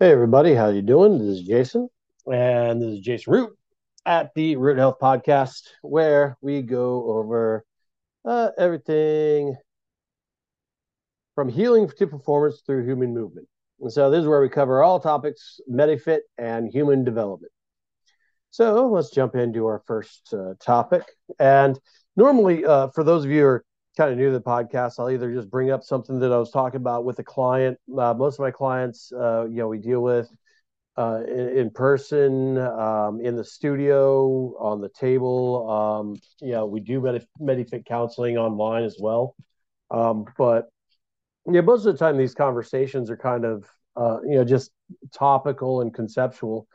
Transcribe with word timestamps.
Hey 0.00 0.10
everybody, 0.10 0.54
how 0.54 0.70
you 0.70 0.82
doing? 0.82 1.18
This 1.18 1.38
is 1.38 1.46
Jason, 1.46 1.88
and 2.26 2.82
this 2.82 2.94
is 2.94 2.98
Jason 2.98 3.32
Root 3.32 3.56
at 4.04 4.34
the 4.34 4.56
Root 4.56 4.76
Health 4.76 4.96
Podcast, 5.00 5.68
where 5.82 6.36
we 6.40 6.62
go 6.62 7.16
over 7.16 7.64
uh, 8.24 8.50
everything 8.58 9.56
from 11.36 11.48
healing 11.48 11.88
to 11.88 12.06
performance 12.08 12.60
through 12.66 12.84
human 12.84 13.14
movement. 13.14 13.46
And 13.80 13.92
so 13.92 14.10
this 14.10 14.22
is 14.22 14.26
where 14.26 14.40
we 14.40 14.48
cover 14.48 14.82
all 14.82 14.98
topics 14.98 15.60
MediFit 15.70 16.22
and 16.38 16.68
human 16.68 17.04
development. 17.04 17.52
So 18.50 18.88
let's 18.88 19.10
jump 19.10 19.36
into 19.36 19.64
our 19.66 19.80
first 19.86 20.34
uh, 20.34 20.54
topic. 20.60 21.04
And 21.38 21.78
normally, 22.16 22.64
uh, 22.64 22.88
for 22.88 23.04
those 23.04 23.24
of 23.24 23.30
you 23.30 23.42
who 23.42 23.46
are 23.46 23.64
kind 23.96 24.10
of 24.10 24.18
new 24.18 24.26
to 24.26 24.32
the 24.32 24.40
podcast, 24.40 24.98
I'll 24.98 25.10
either 25.10 25.32
just 25.32 25.50
bring 25.50 25.70
up 25.70 25.84
something 25.84 26.18
that 26.20 26.32
I 26.32 26.38
was 26.38 26.50
talking 26.50 26.76
about 26.76 27.04
with 27.04 27.18
a 27.18 27.24
client. 27.24 27.78
Uh, 27.96 28.14
most 28.14 28.34
of 28.34 28.40
my 28.40 28.50
clients, 28.50 29.12
uh, 29.12 29.46
you 29.48 29.56
know, 29.56 29.68
we 29.68 29.78
deal 29.78 30.00
with 30.00 30.28
uh, 30.96 31.22
in, 31.26 31.48
in, 31.56 31.70
person, 31.70 32.58
um, 32.58 33.20
in 33.20 33.36
the 33.36 33.44
studio, 33.44 34.54
on 34.58 34.80
the 34.80 34.88
table. 34.88 35.68
Um, 35.70 36.20
you 36.40 36.52
know, 36.52 36.66
we 36.66 36.80
do 36.80 37.00
Medi- 37.00 37.26
MediFit 37.40 37.84
counseling 37.84 38.36
online 38.36 38.84
as 38.84 38.96
well. 39.00 39.34
Um, 39.90 40.24
but 40.38 40.68
yeah, 41.50 41.60
most 41.60 41.86
of 41.86 41.92
the 41.92 41.98
time 41.98 42.16
these 42.16 42.34
conversations 42.34 43.10
are 43.10 43.16
kind 43.16 43.44
of, 43.44 43.68
uh, 43.96 44.18
you 44.22 44.36
know, 44.36 44.44
just 44.44 44.70
topical 45.12 45.80
and 45.80 45.92
conceptual. 45.92 46.66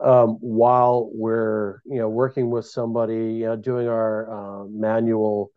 Um, 0.00 0.38
while 0.40 1.10
we're 1.12 1.80
you 1.84 1.98
know 1.98 2.08
working 2.08 2.50
with 2.50 2.66
somebody, 2.66 3.34
you 3.34 3.46
know, 3.46 3.56
doing 3.56 3.86
our 3.88 4.62
uh, 4.62 4.64
manual 4.64 5.52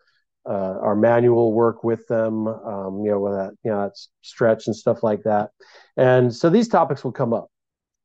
uh, 0.48 0.78
our 0.82 0.96
manual 0.96 1.54
work 1.54 1.84
with 1.84 2.08
them, 2.08 2.48
um, 2.48 3.02
you 3.04 3.12
know, 3.12 3.20
with 3.20 3.34
that, 3.34 3.54
you 3.64 3.72
know, 3.72 3.82
that's 3.82 4.10
stretch 4.22 4.68
and 4.68 4.76
stuff 4.76 5.04
like 5.04 5.24
that. 5.24 5.50
And 5.98 6.34
so 6.34 6.50
these 6.50 6.68
topics 6.68 7.04
will 7.04 7.12
come 7.12 7.34
up. 7.34 7.48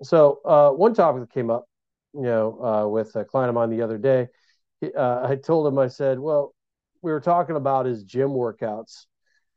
So 0.02 0.40
uh, 0.44 0.70
one 0.70 0.94
topic 0.94 1.22
that 1.22 1.32
came 1.32 1.50
up, 1.50 1.66
you 2.14 2.22
know, 2.22 2.64
uh, 2.64 2.88
with 2.88 3.14
a 3.16 3.24
client 3.24 3.50
of 3.50 3.54
mine 3.54 3.70
the 3.70 3.82
other 3.82 3.98
day, 3.98 4.28
uh, 4.96 5.26
I 5.28 5.36
told 5.36 5.66
him, 5.66 5.78
I 5.78 5.88
said, 5.88 6.18
well, 6.18 6.54
we 7.02 7.12
were 7.12 7.20
talking 7.20 7.56
about 7.56 7.86
his 7.86 8.04
gym 8.04 8.30
workouts, 8.30 9.06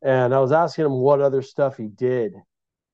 and 0.02 0.34
I 0.34 0.39
was 0.39 0.52
asking 0.52 0.86
him 0.86 0.94
what 0.94 1.22
other 1.22 1.42
stuff 1.42 1.78
he 1.78 1.88
did 1.88 2.34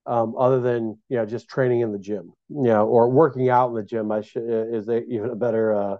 um, 0.06 0.36
other 0.38 0.60
than 0.60 0.98
you 1.10 1.18
know 1.18 1.26
just 1.26 1.50
training 1.50 1.82
in 1.82 1.92
the 1.92 2.00
gym, 2.00 2.34
you 2.50 2.64
know, 2.64 2.88
or 2.88 3.10
working 3.10 3.50
out 3.50 3.70
in 3.70 3.76
the 3.76 3.84
gym. 3.84 4.12
I 4.12 4.22
should 4.22 4.44
is 4.44 4.86
there 4.86 5.04
even 5.04 5.30
a 5.30 5.36
better 5.36 5.74
uh, 5.74 5.98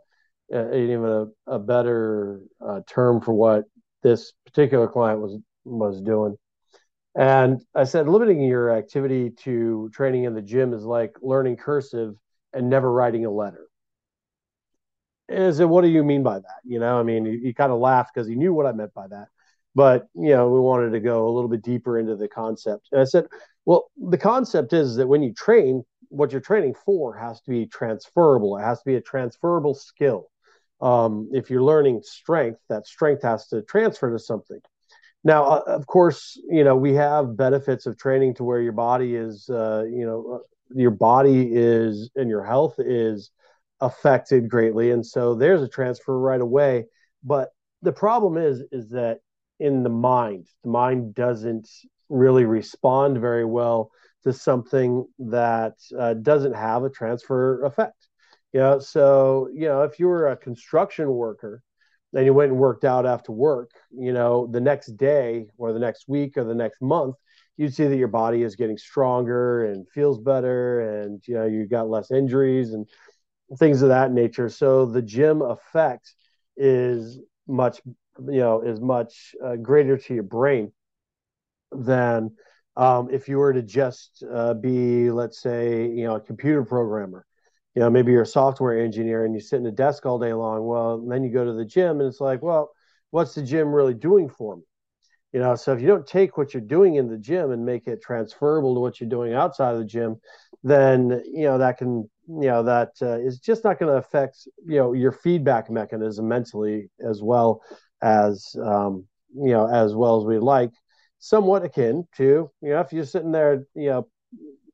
even 0.52 1.06
a, 1.06 1.26
a 1.48 1.60
better 1.60 2.42
uh, 2.66 2.82
term 2.88 3.22
for 3.22 3.34
what 3.34 3.66
this 4.04 4.34
particular 4.46 4.88
client 4.88 5.22
was 5.22 5.38
was 5.66 6.02
doing. 6.02 6.38
And 7.16 7.62
I 7.76 7.84
said, 7.84 8.08
limiting 8.08 8.42
your 8.42 8.72
activity 8.72 9.32
to 9.44 9.90
training 9.94 10.24
in 10.24 10.34
the 10.34 10.42
gym 10.42 10.74
is 10.74 10.84
like 10.84 11.16
learning 11.22 11.58
cursive 11.58 12.16
and 12.54 12.70
never 12.70 12.92
writing 12.92 13.26
a 13.26 13.32
letter. 13.32 13.68
And 15.28 15.54
said, 15.56 15.66
what 15.66 15.82
do 15.82 15.90
you 15.90 16.04
mean 16.04 16.24
by 16.24 16.40
that? 16.40 16.62
You 16.64 16.80
know, 16.80 17.00
I 17.00 17.04
mean, 17.04 17.26
he, 17.26 17.40
he 17.40 17.54
kind 17.54 17.72
of 17.72 17.80
laughed 17.80 18.14
because 18.14 18.28
he 18.28 18.36
knew 18.36 18.54
what 18.54 18.66
I 18.66 18.72
meant 18.72 18.94
by 18.94 19.08
that. 19.08 19.28
But, 19.76 20.08
you 20.16 20.30
know, 20.30 20.50
we 20.50 20.60
wanted 20.60 20.92
to 20.92 21.00
go 21.00 21.28
a 21.28 21.32
little 21.32 21.50
bit 21.50 21.62
deeper 21.62 22.00
into 22.00 22.16
the 22.16 22.28
concept. 22.28 22.88
And 22.92 23.02
I 23.02 23.04
said, 23.04 23.28
well, 23.66 23.92
the 23.98 24.18
concept 24.18 24.74
is 24.74 24.96
that 24.96 25.08
when 25.08 25.22
you 25.22 25.34
train, 25.34 25.84
what 26.10 26.32
you're 26.32 26.42
training 26.42 26.76
for 26.86 27.16
has 27.16 27.42
to 27.42 27.52
be 27.52 27.68
transferable. 27.68 28.58
It 28.58 28.64
has 28.64 28.80
to 28.80 28.86
be 28.86 28.96
a 28.96 29.02
transferable 29.02 29.76
skill 29.76 30.30
um, 30.82 31.30
if 31.34 31.50
you're 31.50 31.64
learning 31.64 32.02
strength, 32.04 32.60
that 32.70 32.88
strength 32.88 33.24
has 33.24 33.48
to 33.48 33.62
transfer 33.62 34.12
to 34.12 34.20
something. 34.20 34.60
Now, 35.24 35.44
uh, 35.46 35.64
of 35.68 35.86
course, 35.86 36.40
you 36.50 36.64
know 36.64 36.76
we 36.76 36.94
have 36.94 37.36
benefits 37.36 37.86
of 37.86 37.98
training 37.98 38.36
to 38.36 38.44
where 38.44 38.62
your 38.62 38.74
body 38.74 39.16
is, 39.16 39.50
uh, 39.50 39.84
you 39.90 40.06
know, 40.06 40.36
uh, 40.36 40.46
your 40.74 40.92
body 40.92 41.50
is 41.52 42.10
and 42.16 42.30
your 42.30 42.44
health 42.44 42.76
is 42.80 43.32
affected 43.82 44.50
greatly, 44.50 44.92
and 44.92 45.06
so 45.06 45.36
there's 45.36 45.62
a 45.62 45.68
transfer 45.68 46.18
right 46.18 46.42
away. 46.42 46.86
But 47.24 47.50
the 47.82 47.92
problem 47.92 48.38
is, 48.38 48.64
is 48.72 48.90
that 48.90 49.20
in 49.60 49.84
the 49.84 49.90
mind, 49.90 50.48
the 50.64 50.70
mind 50.70 51.16
doesn't 51.16 51.70
really 52.08 52.46
respond 52.46 53.20
very 53.20 53.46
well 53.46 53.92
to 54.24 54.34
something 54.34 55.06
that 55.20 55.74
uh, 55.98 56.14
doesn't 56.14 56.56
have 56.56 56.84
a 56.84 56.90
transfer 56.90 57.64
effect. 57.64 58.09
You 58.54 58.60
know, 58.62 58.80
so 58.80 59.50
you 59.54 59.68
know, 59.68 59.84
if 59.84 60.00
you 60.00 60.08
were 60.08 60.28
a 60.30 60.38
construction 60.38 61.10
worker 61.12 61.62
and 62.14 62.26
you 62.26 62.34
went 62.34 62.52
and 62.52 62.60
worked 62.60 62.84
out 62.86 63.06
after 63.06 63.32
work, 63.32 63.72
you 63.92 64.12
know, 64.14 64.48
the 64.48 64.62
next 64.62 64.98
day 64.98 65.48
or 65.58 65.72
the 65.72 65.80
next 65.80 66.08
week 66.08 66.38
or 66.38 66.44
the 66.44 66.56
next 66.56 66.82
month, 66.82 67.16
you'd 67.58 67.74
see 67.74 67.86
that 67.86 67.98
your 67.98 68.08
body 68.08 68.42
is 68.42 68.56
getting 68.56 68.78
stronger 68.78 69.66
and 69.66 69.88
feels 69.90 70.20
better, 70.20 71.02
and 71.02 71.22
you 71.28 71.36
know, 71.36 71.46
you 71.46 71.68
got 71.68 71.90
less 71.90 72.12
injuries 72.12 72.74
and 72.74 72.88
things 73.58 73.82
of 73.82 73.90
that 73.90 74.12
nature. 74.12 74.50
So 74.50 74.86
the 74.86 75.02
gym 75.02 75.42
effect 75.42 76.14
is 76.58 77.20
much, 77.48 77.82
you 78.28 78.40
know, 78.40 78.62
is 78.62 78.82
much 78.82 79.36
uh, 79.44 79.56
greater 79.58 79.98
to 79.98 80.14
your 80.14 80.24
brain 80.24 80.72
than 81.72 82.32
um, 82.76 83.10
if 83.12 83.28
you 83.28 83.38
were 83.38 83.54
to 83.54 83.62
just 83.62 84.24
uh, 84.32 84.54
be, 84.54 85.12
let's 85.12 85.42
say, 85.42 85.88
you 85.88 86.04
know, 86.06 86.16
a 86.16 86.20
computer 86.22 86.64
programmer 86.64 87.26
you 87.76 87.82
know, 87.82 87.90
maybe 87.90 88.12
you're 88.12 88.24
a 88.24 88.28
software 88.28 88.80
engineer 88.80 89.26
and 89.26 89.34
you 89.34 89.40
sit 89.40 89.60
in 89.60 89.66
a 89.66 89.72
desk 89.72 90.06
all 90.06 90.20
day 90.20 90.34
long. 90.34 90.66
Well, 90.66 91.00
then 91.08 91.24
you 91.24 91.32
go 91.32 91.46
to 91.46 91.54
the 91.54 91.66
gym 91.66 92.00
and 92.00 92.10
it's 92.10 92.22
like, 92.22 92.42
well, 92.42 92.72
what's 93.12 93.36
the 93.36 93.44
gym 93.44 93.74
really 93.74 93.94
doing 93.94 94.30
for 94.30 94.58
me? 94.58 94.64
You 95.32 95.40
know, 95.40 95.56
so 95.56 95.74
if 95.74 95.82
you 95.82 95.88
don't 95.88 96.08
take 96.08 96.38
what 96.38 96.54
you're 96.54 96.62
doing 96.62 96.96
in 96.96 97.08
the 97.08 97.18
gym 97.18 97.52
and 97.52 97.64
make 97.64 97.88
it 97.88 98.02
transferable 98.02 98.74
to 98.74 98.80
what 98.80 99.00
you're 99.00 99.10
doing 99.10 99.34
outside 99.34 99.74
of 99.74 99.80
the 99.80 99.86
gym, 99.86 100.20
then 100.64 101.22
you 101.26 101.44
know 101.44 101.60
that 101.60 101.78
can, 101.78 102.10
you 102.28 102.48
know, 102.48 102.64
that 102.64 102.94
uh, 103.02 103.20
is 103.20 103.40
just 103.40 103.64
not 103.64 103.78
going 103.80 103.92
to 103.92 103.98
affect 103.98 104.48
you 104.66 104.78
know 104.78 104.94
your 104.94 105.12
feedback 105.12 105.70
mechanism 105.70 106.28
mentally 106.28 106.90
as 107.08 107.22
well 107.22 107.62
as 108.02 108.56
um, 108.64 109.06
you 109.36 109.52
know 109.52 109.68
as 109.68 109.94
well 109.94 110.20
as 110.20 110.26
we'd 110.26 110.40
like. 110.40 110.72
Somewhat 111.20 111.64
akin 111.64 112.08
to 112.18 112.50
you 112.62 112.70
know 112.70 112.80
if 112.80 112.92
you're 112.92 113.06
sitting 113.06 113.32
there, 113.32 113.66
you 113.76 113.90
know, 113.90 114.08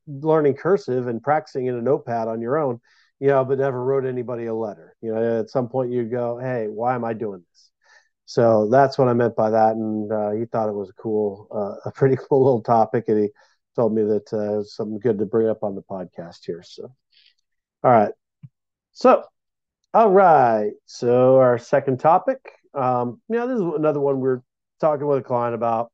learning 0.08 0.56
cursive 0.56 1.08
and 1.08 1.22
practicing 1.22 1.68
in 1.68 1.76
a 1.76 1.82
notepad 1.82 2.28
on 2.28 2.42
your 2.42 2.58
own, 2.58 2.80
you 3.20 3.28
know, 3.28 3.44
but 3.46 3.60
never 3.60 3.84
wrote 3.84 4.06
anybody 4.06 4.46
a 4.46 4.54
letter. 4.54 4.96
You 5.02 5.14
know, 5.14 5.40
at 5.40 5.50
some 5.50 5.70
point 5.70 5.92
you 5.92 6.04
go, 6.04 6.38
hey, 6.40 6.68
why 6.68 6.96
am 6.96 7.04
I 7.04 7.14
doing 7.14 7.44
this? 7.52 7.72
So 8.26 8.70
that's 8.70 8.98
what 8.98 9.08
I 9.08 9.14
meant 9.14 9.36
by 9.36 9.52
that. 9.52 9.76
And 9.76 10.12
uh, 10.12 10.32
he 10.32 10.46
thought 10.46 10.70
it 10.70 10.76
was 10.76 10.90
a 10.90 11.02
cool, 11.02 11.48
uh, 11.52 11.90
a 11.90 11.92
pretty 11.92 12.18
cool 12.18 12.44
little 12.44 12.62
topic. 12.62 13.06
And 13.08 13.24
he 13.24 13.30
told 13.76 13.94
me 13.94 14.04
that 14.04 14.34
uh, 14.34 14.64
something 14.64 15.00
good 15.00 15.20
to 15.20 15.26
bring 15.26 15.48
up 15.48 15.64
on 15.64 15.76
the 15.76 15.84
podcast 15.84 16.40
here. 16.46 16.64
So, 16.64 16.94
all 17.84 17.92
right. 17.92 18.12
So, 18.94 19.24
all 19.94 20.10
right. 20.10 20.72
So, 20.86 21.38
our 21.38 21.58
second 21.58 22.00
topic. 22.00 22.40
Um, 22.74 23.22
yeah, 23.30 23.46
this 23.46 23.56
is 23.56 23.62
another 23.62 24.00
one 24.00 24.16
we 24.16 24.24
we're 24.24 24.42
talking 24.82 25.08
with 25.08 25.20
a 25.20 25.24
client 25.24 25.56
about 25.56 25.92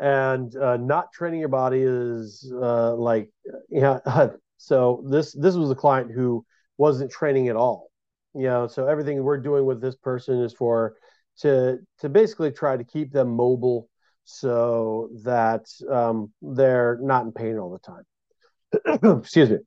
and 0.00 0.56
uh, 0.56 0.76
not 0.76 1.12
training 1.12 1.40
your 1.40 1.48
body 1.48 1.82
is 1.82 2.52
uh, 2.60 2.94
like 2.94 3.30
yeah 3.68 3.98
so 4.56 5.04
this 5.08 5.32
this 5.32 5.54
was 5.54 5.70
a 5.70 5.74
client 5.74 6.10
who 6.10 6.44
wasn't 6.78 7.10
training 7.10 7.48
at 7.48 7.56
all 7.56 7.90
you 8.34 8.44
know 8.44 8.66
so 8.66 8.86
everything 8.86 9.22
we're 9.22 9.36
doing 9.38 9.64
with 9.64 9.80
this 9.80 9.96
person 9.96 10.40
is 10.42 10.52
for 10.52 10.94
to 11.38 11.78
to 11.98 12.08
basically 12.08 12.50
try 12.50 12.76
to 12.76 12.84
keep 12.84 13.12
them 13.12 13.28
mobile 13.28 13.88
so 14.24 15.10
that 15.24 15.66
um, 15.90 16.32
they're 16.40 16.98
not 17.02 17.24
in 17.24 17.32
pain 17.32 17.58
all 17.58 17.70
the 17.70 17.78
time. 17.80 19.18
Excuse 19.20 19.50
me. 19.50 19.58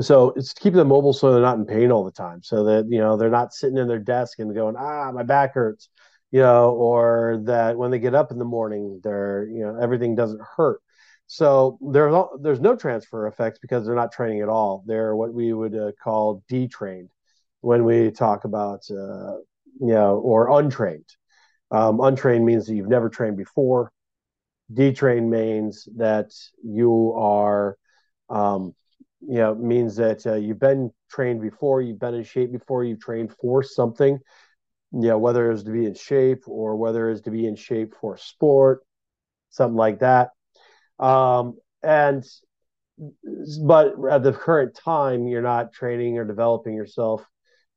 So 0.00 0.32
it's 0.36 0.54
to 0.54 0.60
keep 0.60 0.74
them 0.74 0.88
mobile 0.88 1.12
so 1.12 1.32
they're 1.32 1.42
not 1.42 1.58
in 1.58 1.64
pain 1.64 1.90
all 1.90 2.04
the 2.04 2.10
time 2.12 2.42
so 2.42 2.64
that 2.64 2.86
you 2.88 2.98
know 2.98 3.16
they're 3.16 3.30
not 3.30 3.52
sitting 3.52 3.78
in 3.78 3.88
their 3.88 3.98
desk 3.98 4.38
and 4.38 4.54
going 4.54 4.76
ah 4.76 5.10
my 5.12 5.22
back 5.22 5.54
hurts 5.54 5.88
you 6.30 6.40
know, 6.40 6.70
or 6.72 7.40
that 7.44 7.76
when 7.76 7.90
they 7.90 7.98
get 7.98 8.14
up 8.14 8.30
in 8.30 8.38
the 8.38 8.44
morning, 8.44 9.00
they're, 9.02 9.46
you 9.48 9.60
know, 9.60 9.76
everything 9.80 10.14
doesn't 10.14 10.42
hurt. 10.56 10.80
So 11.26 11.78
there's 11.80 12.14
there's 12.40 12.60
no 12.60 12.74
transfer 12.74 13.26
effects 13.26 13.58
because 13.58 13.84
they're 13.84 13.94
not 13.94 14.12
training 14.12 14.40
at 14.40 14.48
all. 14.48 14.82
They're 14.86 15.14
what 15.14 15.32
we 15.32 15.52
would 15.52 15.74
uh, 15.74 15.92
call 16.02 16.42
detrained 16.50 17.10
when 17.60 17.84
we 17.84 18.10
talk 18.10 18.44
about, 18.44 18.82
uh, 18.90 19.36
you 19.80 19.94
know, 19.94 20.18
or 20.18 20.58
untrained. 20.58 21.08
Um, 21.70 22.00
untrained 22.00 22.46
means 22.46 22.66
that 22.66 22.74
you've 22.74 22.88
never 22.88 23.10
trained 23.10 23.36
before. 23.36 23.92
Detrained 24.72 25.30
means 25.30 25.88
that 25.96 26.30
you 26.62 27.12
are, 27.16 27.76
um, 28.30 28.74
you 29.20 29.38
know, 29.38 29.54
means 29.54 29.96
that 29.96 30.26
uh, 30.26 30.34
you've 30.34 30.58
been 30.58 30.90
trained 31.10 31.40
before, 31.40 31.82
you've 31.82 31.98
been 31.98 32.14
in 32.14 32.24
shape 32.24 32.52
before, 32.52 32.84
you've 32.84 33.00
trained 33.00 33.32
for 33.32 33.62
something, 33.62 34.18
you 34.92 35.08
know, 35.08 35.18
whether 35.18 35.50
it's 35.50 35.62
to 35.64 35.70
be 35.70 35.86
in 35.86 35.94
shape 35.94 36.44
or 36.46 36.76
whether 36.76 37.10
it's 37.10 37.22
to 37.22 37.30
be 37.30 37.46
in 37.46 37.56
shape 37.56 37.94
for 38.00 38.16
sport, 38.16 38.80
something 39.50 39.76
like 39.76 40.00
that. 40.00 40.30
Um, 40.98 41.58
and 41.82 42.24
but 43.64 43.94
at 44.10 44.22
the 44.22 44.32
current 44.32 44.74
time, 44.74 45.28
you're 45.28 45.42
not 45.42 45.72
training 45.72 46.18
or 46.18 46.24
developing 46.24 46.74
yourself 46.74 47.24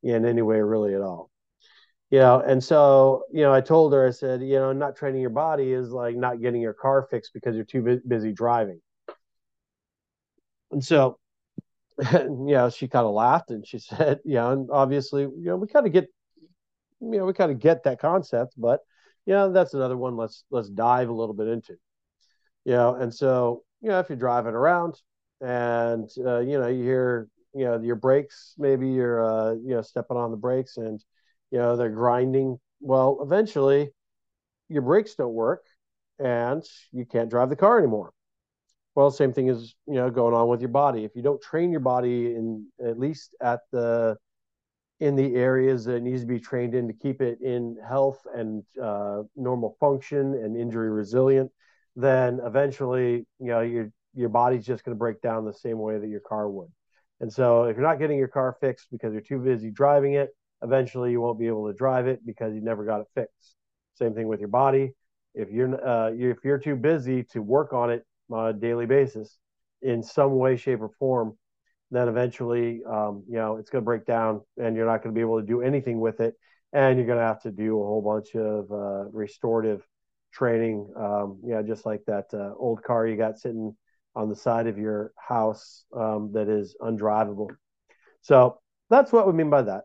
in 0.04 0.26
any 0.26 0.42
way 0.42 0.60
really 0.62 0.96
at 0.96 1.02
all. 1.02 1.30
You 2.10 2.20
know, 2.20 2.42
and 2.42 2.62
so, 2.62 3.24
you 3.32 3.42
know, 3.42 3.54
I 3.54 3.62
told 3.62 3.94
her, 3.94 4.06
I 4.06 4.12
said, 4.12 4.42
you 4.42 4.56
know, 4.56 4.74
not 4.74 4.98
training 4.98 5.22
your 5.22 5.30
body 5.30 5.72
is 5.72 5.92
like 5.92 6.16
not 6.16 6.42
getting 6.42 6.62
your 6.62 6.74
car 6.74 7.08
fixed 7.10 7.34
because 7.34 7.56
you're 7.56 7.64
too 7.64 8.02
busy 8.06 8.34
driving. 8.34 8.82
And 10.72 10.84
so, 10.84 11.18
you 12.14 12.38
know, 12.38 12.70
she 12.70 12.88
kind 12.88 13.06
of 13.06 13.14
laughed 13.14 13.52
and 13.52 13.66
she 13.66 13.80
said, 13.80 14.20
yeah, 14.26 14.52
and 14.52 14.70
obviously, 14.72 15.22
you 15.22 15.46
know, 15.46 15.58
we 15.58 15.68
kind 15.68 15.86
of 15.88 15.94
get, 15.94 16.08
you 17.02 17.18
know, 17.18 17.26
we 17.26 17.34
kind 17.34 17.52
of 17.52 17.60
get 17.60 17.84
that 17.84 18.00
concept, 18.00 18.54
but 18.58 18.82
you 19.26 19.34
know, 19.34 19.52
that's 19.52 19.74
another 19.74 19.98
one. 19.98 20.16
Let's 20.18 20.44
let's 20.52 20.70
dive 20.70 21.10
a 21.10 21.14
little 21.14 21.36
bit 21.36 21.48
into. 21.48 21.76
You 22.66 22.74
know, 22.74 22.96
and 22.96 23.14
so 23.14 23.64
you 23.82 23.90
know, 23.90 24.00
if 24.00 24.10
you're 24.10 24.18
driving 24.18 24.54
around 24.54 24.96
and 25.42 26.10
uh, 26.20 26.40
you 26.40 26.60
know 26.60 26.68
you 26.68 26.84
hear 26.84 27.28
you 27.54 27.66
know 27.66 27.80
your 27.82 27.96
brakes, 27.96 28.54
maybe 28.58 28.90
you're 28.90 29.24
uh, 29.24 29.54
you 29.54 29.76
know 29.76 29.82
stepping 29.82 30.18
on 30.18 30.32
the 30.32 30.38
brakes 30.38 30.78
and 30.78 31.04
you 31.52 31.58
know 31.58 31.76
they're 31.76 31.90
grinding. 31.90 32.60
Well, 32.80 33.20
eventually 33.22 33.90
your 34.70 34.82
brakes 34.82 35.16
don't 35.16 35.34
work 35.34 35.64
and 36.20 36.64
you 36.92 37.06
can't 37.06 37.30
drive 37.30 37.50
the 37.50 37.56
car 37.56 37.78
anymore. 37.78 38.14
Well, 38.96 39.12
same 39.12 39.34
thing 39.34 39.48
is 39.48 39.76
you 39.88 39.96
know 39.96 40.10
going 40.10 40.34
on 40.34 40.48
with 40.48 40.62
your 40.62 40.70
body. 40.70 41.04
If 41.04 41.16
you 41.16 41.22
don't 41.22 41.42
train 41.42 41.72
your 41.72 41.80
body 41.80 42.36
in 42.36 42.68
at 42.84 43.00
least 43.00 43.36
at 43.42 43.62
the 43.72 44.18
in 45.02 45.16
the 45.16 45.36
areas 45.36 45.84
that 45.86 45.96
it 45.96 46.04
needs 46.04 46.22
to 46.22 46.28
be 46.28 46.40
trained 46.40 46.76
in 46.76 46.88
to 46.88 46.94
keep 46.94 47.22
it 47.22 47.42
in 47.42 47.76
health 47.86 48.22
and 48.36 48.64
uh, 48.82 49.24
normal 49.36 49.76
function 49.80 50.36
and 50.36 50.56
injury 50.56 50.92
resilient, 50.92 51.52
then 51.96 52.40
eventually, 52.46 53.26
you 53.40 53.48
know, 53.48 53.62
your 53.62 53.92
your 54.14 54.30
body's 54.30 54.66
just 54.66 54.84
going 54.84 54.96
to 54.96 55.00
break 55.00 55.20
down 55.22 55.44
the 55.44 55.54
same 55.54 55.80
way 55.80 55.98
that 55.98 56.08
your 56.08 56.20
car 56.20 56.50
would. 56.50 56.70
And 57.20 57.34
so, 57.34 57.64
if 57.64 57.76
you're 57.76 57.86
not 57.86 57.98
getting 57.98 58.20
your 58.20 58.28
car 58.28 58.56
fixed 58.62 58.88
because 58.92 59.12
you're 59.12 59.22
too 59.24 59.40
busy 59.40 59.72
driving 59.72 60.14
it, 60.14 60.30
eventually 60.62 61.10
you 61.12 61.20
won't 61.20 61.40
be 61.40 61.48
able 61.48 61.68
to 61.68 61.74
drive 61.74 62.06
it 62.06 62.24
because 62.24 62.54
you 62.54 62.62
never 62.62 62.86
got 62.86 63.02
it 63.02 63.08
fixed. 63.16 63.56
Same 63.96 64.14
thing 64.14 64.28
with 64.28 64.40
your 64.40 64.50
body. 64.50 64.94
If 65.34 65.50
you're 65.50 65.84
uh, 65.84 66.12
if 66.12 66.38
you're 66.44 66.60
too 66.60 66.76
busy 66.76 67.24
to 67.32 67.42
work 67.42 67.74
on 67.74 67.90
it 67.90 68.06
on 68.30 68.50
a 68.50 68.54
daily 68.54 68.86
basis 68.86 69.40
in 69.82 70.04
some 70.04 70.38
way, 70.38 70.58
shape, 70.58 70.82
or 70.82 70.92
form, 71.00 71.36
then 71.92 72.08
eventually, 72.08 72.82
um, 72.90 73.24
you 73.28 73.36
know, 73.36 73.58
it's 73.58 73.70
going 73.70 73.82
to 73.84 73.86
break 73.86 74.06
down 74.06 74.42
and 74.58 74.76
you're 74.76 74.86
not 74.86 75.04
going 75.04 75.14
to 75.14 75.18
be 75.18 75.22
able 75.22 75.40
to 75.40 75.46
do 75.46 75.62
anything 75.62 76.00
with 76.00 76.22
it. 76.22 76.36
And 76.74 76.98
you're 76.98 77.06
going 77.06 77.20
to 77.20 77.26
have 77.26 77.42
to 77.42 77.52
do 77.52 77.82
a 77.82 77.86
whole 77.86 78.02
bunch 78.02 78.34
of 78.34 78.72
uh, 78.72 79.10
restorative 79.12 79.86
training. 80.34 80.90
Um, 80.98 81.40
you 81.44 81.52
know, 81.52 81.62
just 81.62 81.86
like 81.86 82.02
that 82.08 82.34
uh, 82.34 82.54
old 82.58 82.82
car 82.82 83.06
you 83.06 83.18
got 83.18 83.38
sitting 83.38 83.76
on 84.16 84.30
the 84.30 84.36
side 84.36 84.68
of 84.68 84.78
your 84.78 85.12
house 85.18 85.84
um, 85.96 86.32
that 86.34 86.48
is 86.48 86.76
undrivable. 86.82 87.50
So 88.22 88.60
that's 88.90 89.12
what 89.12 89.28
we 89.28 89.34
mean 89.34 89.50
by 89.50 89.64
that. 89.64 89.84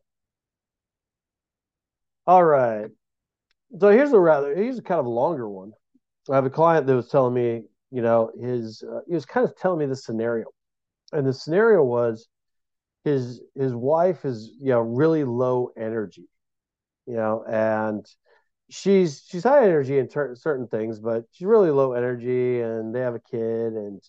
All 2.28 2.44
right. 2.44 2.86
So 3.80 3.88
here's 3.90 4.12
a 4.12 4.18
rather, 4.18 4.54
here's 4.54 4.78
a 4.78 4.82
kind 4.82 5.00
of 5.00 5.06
a 5.06 5.10
longer 5.10 5.48
one. 5.48 5.72
I 6.30 6.36
have 6.36 6.46
a 6.46 6.50
client 6.50 6.86
that 6.86 6.94
was 6.94 7.08
telling 7.08 7.34
me, 7.34 7.62
you 7.90 8.02
know, 8.02 8.30
his, 8.40 8.82
uh, 8.82 9.00
he 9.08 9.14
was 9.14 9.24
kind 9.24 9.46
of 9.48 9.56
telling 9.56 9.78
me 9.80 9.86
the 9.86 9.96
scenario 9.96 10.46
and 11.12 11.26
the 11.26 11.32
scenario 11.32 11.82
was 11.82 12.28
his 13.04 13.42
his 13.54 13.74
wife 13.74 14.24
is 14.24 14.50
you 14.60 14.70
know 14.70 14.80
really 14.80 15.24
low 15.24 15.70
energy 15.76 16.28
you 17.06 17.14
know 17.14 17.44
and 17.48 18.06
she's 18.70 19.24
she's 19.28 19.44
high 19.44 19.64
energy 19.64 19.98
in 19.98 20.08
ter- 20.08 20.34
certain 20.36 20.66
things 20.68 21.00
but 21.00 21.24
she's 21.32 21.46
really 21.46 21.70
low 21.70 21.92
energy 21.92 22.60
and 22.60 22.94
they 22.94 23.00
have 23.00 23.14
a 23.14 23.20
kid 23.20 23.74
and 23.74 24.02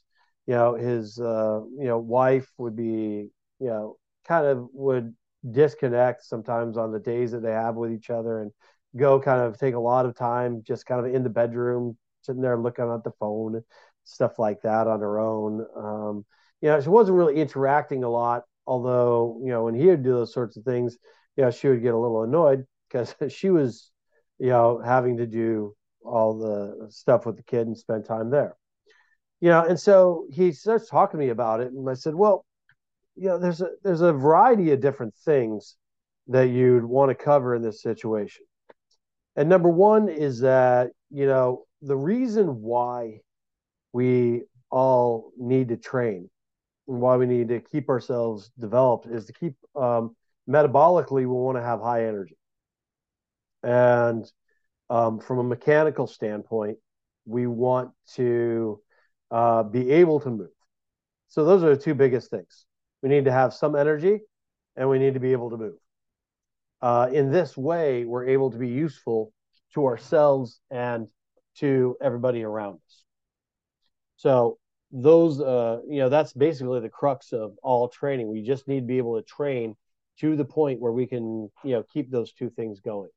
you 0.48 0.54
know 0.54 0.76
his 0.76 1.20
uh 1.20 1.62
you 1.78 1.86
know 1.86 1.98
wife 2.00 2.50
would 2.58 2.76
be 2.76 3.30
you 3.60 3.68
know 3.68 3.98
kind 4.28 4.46
of 4.46 4.68
would 4.74 5.16
disconnect 5.52 6.24
sometimes 6.26 6.78
on 6.78 6.92
the 6.92 7.00
days 7.00 7.32
that 7.32 7.42
they 7.44 7.52
have 7.52 7.76
with 7.76 7.92
each 7.92 8.10
other 8.10 8.42
and 8.42 8.52
go 8.96 9.20
kind 9.20 9.42
of 9.42 9.58
take 9.58 9.76
a 9.76 9.80
lot 9.80 10.06
of 10.06 10.16
time 10.16 10.64
just 10.66 10.86
kind 10.86 11.06
of 11.06 11.14
in 11.14 11.24
the 11.24 11.30
bedroom 11.30 11.98
sitting 12.22 12.42
there 12.42 12.58
looking 12.58 12.92
at 12.92 13.04
the 13.04 13.12
phone 13.20 13.62
stuff 14.04 14.40
like 14.40 14.62
that 14.62 14.88
on 14.88 15.02
her 15.02 15.20
own. 15.20 15.66
Um 15.76 16.26
you 16.62 16.70
know, 16.70 16.82
she 16.82 16.90
wasn't 16.90 17.18
really 17.18 17.36
interacting 17.36 18.04
a 18.04 18.10
lot. 18.10 18.44
Although, 18.66 19.40
you 19.42 19.50
know, 19.50 19.64
when 19.64 19.76
he 19.76 19.88
would 19.88 20.04
do 20.04 20.12
those 20.12 20.34
sorts 20.34 20.58
of 20.58 20.64
things, 20.64 20.98
you 21.36 21.44
know, 21.44 21.52
she 21.52 21.68
would 21.68 21.82
get 21.82 21.94
a 21.94 21.98
little 21.98 22.24
annoyed 22.24 22.66
because 22.90 23.16
she 23.34 23.50
was, 23.50 23.92
you 24.40 24.50
know, 24.50 24.82
having 24.84 25.18
to 25.18 25.28
do 25.28 25.76
all 26.04 26.38
the 26.38 26.92
stuff 26.92 27.26
with 27.26 27.38
the 27.38 27.44
kid 27.44 27.68
and 27.68 27.78
spend 27.78 28.06
time 28.06 28.30
there. 28.30 28.56
You 29.40 29.50
know, 29.50 29.66
and 29.66 29.80
so 29.80 30.26
he 30.32 30.52
starts 30.52 30.90
talking 30.90 31.20
to 31.20 31.26
me 31.26 31.30
about 31.30 31.62
it, 31.62 31.72
and 31.72 31.88
I 31.88 31.94
said, 31.94 32.16
well, 32.16 32.44
you 33.16 33.30
know, 33.30 33.38
there's 33.38 33.62
a 33.62 33.70
there's 33.84 34.02
a 34.02 34.14
variety 34.14 34.72
of 34.72 34.82
different 34.82 35.14
things 35.26 35.76
that 36.28 36.50
you'd 36.50 36.84
want 36.84 37.10
to 37.10 37.16
cover 37.16 37.56
in 37.56 37.62
this 37.62 37.82
situation. 37.82 38.46
And 39.36 39.48
number 39.48 39.70
one 39.70 40.10
is 40.10 40.40
that, 40.42 40.90
you 41.12 41.28
know, 41.28 41.66
the 41.82 41.96
reason 41.96 42.62
why 42.62 43.22
we 43.94 44.44
all 44.72 45.32
need 45.38 45.70
to 45.70 45.78
train 45.78 46.30
and 46.88 47.00
why 47.02 47.18
we 47.18 47.26
need 47.26 47.50
to 47.50 47.60
keep 47.60 47.90
ourselves 47.90 48.52
developed 48.60 49.08
is 49.08 49.26
to 49.26 49.34
keep 49.34 49.56
um, 49.76 50.16
metabolically 50.50 51.12
we 51.12 51.26
want 51.26 51.58
to 51.58 51.64
have 51.64 51.82
high 51.82 52.06
energy. 52.06 52.38
And 53.64 54.26
um, 54.90 55.20
from 55.20 55.40
a 55.40 55.44
mechanical 55.44 56.08
standpoint 56.08 56.78
we 57.26 57.46
want 57.46 57.92
to 58.14 58.80
uh, 59.32 59.64
be 59.64 59.92
able 59.92 60.20
to 60.22 60.30
move. 60.30 60.50
So 61.28 61.44
those 61.44 61.64
are 61.64 61.76
the 61.76 61.82
two 61.82 61.94
biggest 61.94 62.30
things. 62.30 62.66
We 63.02 63.10
need 63.10 63.26
to 63.26 63.32
have 63.32 63.54
some 63.54 63.76
energy 63.76 64.22
and 64.76 64.90
we 64.90 65.00
need 65.00 65.16
to 65.16 65.20
be 65.20 65.34
able 65.34 65.50
to 65.50 65.58
move. 65.58 65.78
Uh, 66.82 67.10
in 67.12 67.32
this 67.32 67.58
way 67.58 68.06
we're 68.06 68.28
able 68.28 68.52
to 68.52 68.58
be 68.58 68.70
useful 68.70 69.34
to 69.74 69.86
ourselves 69.86 70.62
and 70.72 71.08
to 71.58 71.98
everybody 72.02 72.44
around 72.44 72.76
us. 72.76 73.04
So 74.16 74.58
those 74.92 75.42
uh 75.42 75.80
you 75.88 76.00
know 76.00 76.10
that's 76.10 76.34
basically 76.34 76.80
the 76.80 76.90
crux 76.90 77.34
of 77.34 77.58
all 77.64 77.90
training. 77.90 78.30
We 78.30 78.42
just 78.42 78.68
need 78.68 78.82
to 78.82 78.86
be 78.88 78.98
able 78.98 79.18
to 79.18 79.24
train 79.24 79.76
to 80.20 80.36
the 80.36 80.46
point 80.46 80.80
where 80.80 80.92
we 80.92 81.06
can 81.06 81.50
you 81.64 81.74
know 81.74 81.84
keep 81.92 82.10
those 82.10 82.34
two 82.34 82.50
things 82.50 82.80
going. 82.80 83.10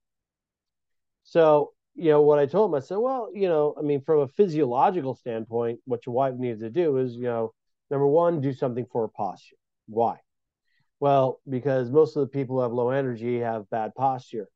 So 1.23 1.73
you 1.95 2.11
know 2.11 2.23
what 2.23 2.39
i 2.39 2.47
told 2.47 2.71
him 2.71 2.75
i 2.77 2.81
said 2.81 2.97
well 2.97 3.29
you 3.35 3.49
know 3.49 3.75
i 3.79 3.83
mean 3.83 4.01
from 4.01 4.21
a 4.21 4.29
physiological 4.29 5.15
standpoint 5.15 5.81
what 5.85 6.07
your 6.07 6.15
wife 6.15 6.35
needs 6.37 6.61
to 6.61 6.71
do 6.71 6.99
is 6.99 7.15
you 7.15 7.25
know 7.25 7.53
number 7.91 8.07
one 8.07 8.41
do 8.41 8.53
something 8.53 8.87
for 8.91 9.03
her 9.03 9.09
posture. 9.09 9.57
Why? 9.89 10.17
Well 11.01 11.41
because 11.49 11.91
most 11.91 12.17
of 12.17 12.21
the 12.21 12.29
people 12.29 12.57
who 12.57 12.63
have 12.63 12.73
low 12.73 12.91
energy 12.91 13.41
have 13.41 13.69
bad 13.71 13.95
posture. 13.95 14.49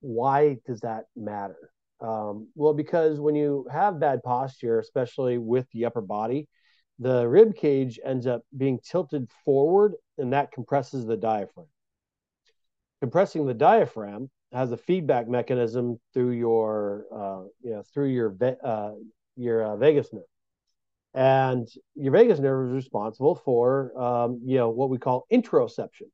Why 0.00 0.58
does 0.66 0.80
that 0.80 1.04
matter 1.14 1.71
um, 2.02 2.48
well, 2.54 2.74
because 2.74 3.20
when 3.20 3.34
you 3.34 3.66
have 3.70 4.00
bad 4.00 4.22
posture, 4.22 4.80
especially 4.80 5.38
with 5.38 5.66
the 5.72 5.84
upper 5.84 6.00
body, 6.00 6.48
the 6.98 7.26
rib 7.28 7.56
cage 7.56 8.00
ends 8.04 8.26
up 8.26 8.42
being 8.56 8.80
tilted 8.82 9.30
forward, 9.44 9.94
and 10.18 10.32
that 10.32 10.52
compresses 10.52 11.06
the 11.06 11.16
diaphragm. 11.16 11.66
Compressing 13.00 13.46
the 13.46 13.54
diaphragm 13.54 14.30
has 14.52 14.72
a 14.72 14.76
feedback 14.76 15.28
mechanism 15.28 15.98
through 16.12 16.32
your, 16.32 17.06
uh, 17.12 17.42
you 17.62 17.70
know, 17.70 17.82
through 17.94 18.08
your 18.08 18.36
uh, 18.62 18.92
your 19.36 19.62
uh, 19.64 19.76
vagus 19.76 20.12
nerve, 20.12 20.22
and 21.14 21.68
your 21.94 22.12
vagus 22.12 22.38
nerve 22.38 22.68
is 22.68 22.74
responsible 22.74 23.34
for, 23.34 23.98
um, 24.00 24.40
you 24.44 24.56
know, 24.56 24.68
what 24.68 24.90
we 24.90 24.98
call 24.98 25.26
interoception 25.32 26.10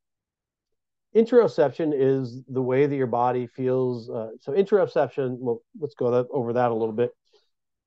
interoception 1.14 1.92
is 1.94 2.42
the 2.48 2.62
way 2.62 2.86
that 2.86 2.96
your 2.96 3.06
body 3.06 3.46
feels. 3.46 4.10
Uh, 4.10 4.30
so 4.40 4.52
interoception, 4.52 5.38
well, 5.38 5.62
let's 5.78 5.94
go 5.94 6.10
that, 6.10 6.26
over 6.30 6.52
that 6.52 6.70
a 6.70 6.74
little 6.74 6.94
bit. 6.94 7.10